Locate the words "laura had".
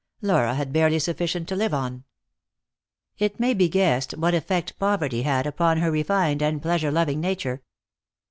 0.23-0.73